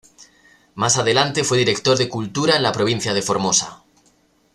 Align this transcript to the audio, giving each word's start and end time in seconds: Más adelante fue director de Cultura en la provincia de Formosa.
Más 0.73 0.97
adelante 0.97 1.43
fue 1.43 1.59
director 1.59 1.95
de 1.95 2.09
Cultura 2.09 2.55
en 2.55 2.63
la 2.63 2.71
provincia 2.71 3.13
de 3.13 3.21
Formosa. 3.21 3.83